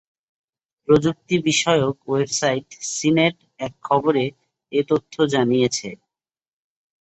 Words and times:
প্রযুক্তিবিষয়ক 0.87 1.95
website 2.07 2.67
CNET 2.93 3.35
এক 3.59 3.73
খবরে 3.83 4.23
এ 4.71 4.81
তথ্য 4.89 5.13
জানিয়েছে। 5.33 5.89